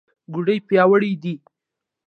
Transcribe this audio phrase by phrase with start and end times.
[0.33, 1.33] ګوډې پیاوړې دي.